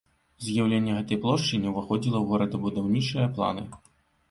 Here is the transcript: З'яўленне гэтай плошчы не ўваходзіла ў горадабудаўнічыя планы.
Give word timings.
З'яўленне 0.45 0.95
гэтай 0.99 1.19
плошчы 1.25 1.59
не 1.67 1.75
ўваходзіла 1.75 2.15
ў 2.19 2.25
горадабудаўнічыя 2.33 3.31
планы. 3.39 3.71